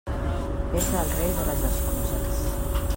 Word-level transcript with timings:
És 0.79 0.87
el 1.01 1.13
rei 1.17 1.29
de 1.41 1.45
les 1.51 1.61
excuses. 1.69 2.43